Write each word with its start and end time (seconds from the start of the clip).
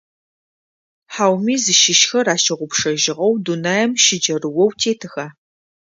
Хьауми 1.13 1.55
зыщыщхэр 1.63 2.27
ащыгъупшэжьыгъэу 2.35 3.33
дунаим 3.43 3.91
щыджэрыоу 4.03 4.69
тетыха? 4.79 5.27